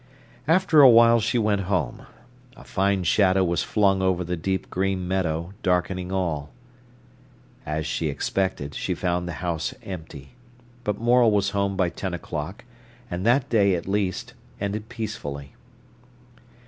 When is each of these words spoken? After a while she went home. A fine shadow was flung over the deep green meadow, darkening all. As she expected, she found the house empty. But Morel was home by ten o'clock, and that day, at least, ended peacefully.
After 0.47 0.81
a 0.81 0.89
while 0.89 1.19
she 1.19 1.37
went 1.37 1.61
home. 1.69 2.07
A 2.57 2.63
fine 2.63 3.03
shadow 3.03 3.43
was 3.43 3.61
flung 3.61 4.01
over 4.01 4.23
the 4.23 4.35
deep 4.35 4.67
green 4.71 5.07
meadow, 5.07 5.53
darkening 5.61 6.11
all. 6.11 6.49
As 7.67 7.85
she 7.85 8.07
expected, 8.07 8.73
she 8.73 8.95
found 8.95 9.27
the 9.27 9.33
house 9.45 9.75
empty. 9.83 10.31
But 10.83 10.99
Morel 10.99 11.29
was 11.29 11.51
home 11.51 11.77
by 11.77 11.89
ten 11.89 12.15
o'clock, 12.15 12.65
and 13.11 13.27
that 13.27 13.47
day, 13.51 13.75
at 13.75 13.87
least, 13.87 14.33
ended 14.59 14.89
peacefully. 14.89 15.53